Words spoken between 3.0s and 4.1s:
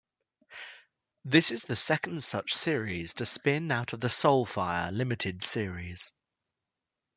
to spin out of the